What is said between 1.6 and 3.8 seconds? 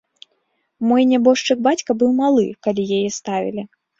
бацька быў малы, калі яе ставілі.